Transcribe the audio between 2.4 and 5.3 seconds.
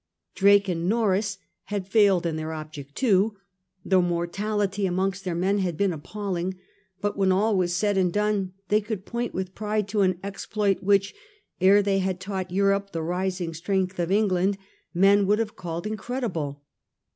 object too: the mortality amongst